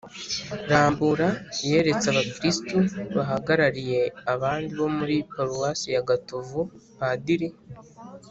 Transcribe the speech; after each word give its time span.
rambura 0.69 1.27
yeretse 1.69 2.05
abakristu 2.11 2.77
bahagarariye 3.15 4.01
abandi 4.33 4.71
bo 4.79 4.87
muri 4.97 5.15
paruwasi 5.33 5.87
ya 5.95 6.01
gatovu, 6.09 6.59
padiri 6.97 7.49